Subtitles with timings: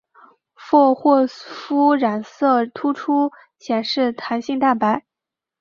[0.55, 5.05] 佛霍夫染色突出显示弹性蛋白。